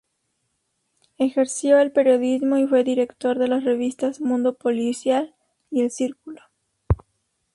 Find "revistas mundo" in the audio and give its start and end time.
3.63-4.55